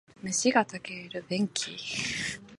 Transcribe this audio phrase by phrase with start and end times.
[0.23, 1.77] 飯が炊ける便器